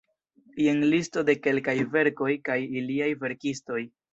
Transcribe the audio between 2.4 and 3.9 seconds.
kaj iliaj verkistoj.